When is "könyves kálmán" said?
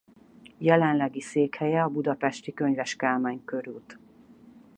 2.53-3.43